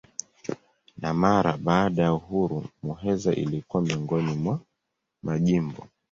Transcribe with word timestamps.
Na 0.97 1.13
mara 1.13 1.57
baada 1.57 2.03
ya 2.03 2.13
uhuru 2.13 2.65
Muheza 2.83 3.33
ilikuwa 3.35 3.83
miongoni 3.83 4.33
mwa 4.33 4.59
majimbo. 5.23 5.87